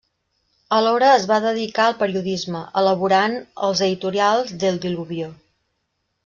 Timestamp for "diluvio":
4.87-5.31